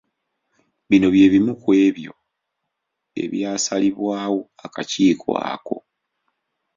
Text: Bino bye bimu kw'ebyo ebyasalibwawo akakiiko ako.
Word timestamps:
Bino 0.89 1.07
bye 1.13 1.27
bimu 1.33 1.53
kw'ebyo 1.61 2.13
ebyasalibwawo 3.23 4.39
akakiiko 4.65 5.29
ako. 5.51 5.77